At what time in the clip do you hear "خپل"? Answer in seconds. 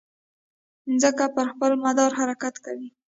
1.53-1.71